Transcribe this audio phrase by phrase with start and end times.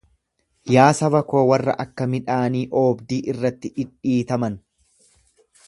[0.75, 4.57] Yaa saba koo warra akka midhaanii oobdii irratti dhidhiitaman.